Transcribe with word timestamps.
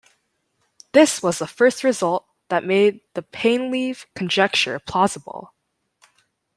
This 0.93 1.21
was 1.21 1.37
the 1.37 1.45
first 1.45 1.83
result 1.83 2.25
that 2.49 2.63
made 2.65 3.01
the 3.13 3.21
Painleve 3.21 4.05
conjecture 4.15 4.79
plausible. 4.79 5.53